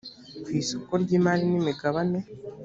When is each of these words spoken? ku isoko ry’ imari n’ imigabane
ku 0.43 0.47
isoko 0.61 0.91
ry’ 1.03 1.11
imari 1.17 1.43
n’ 1.51 1.53
imigabane 1.59 2.19